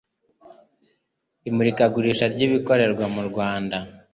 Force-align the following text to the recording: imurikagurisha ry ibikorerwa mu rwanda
imurikagurisha 1.49 2.25
ry 2.33 2.41
ibikorerwa 2.47 3.05
mu 3.15 3.21
rwanda 3.29 3.77